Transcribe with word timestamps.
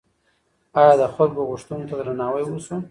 آيا 0.81 0.93
د 1.01 1.03
خلګو 1.13 1.41
غوښتنو 1.49 1.87
ته 1.89 1.93
درناوی 1.99 2.43
وسو؟ 2.45 2.75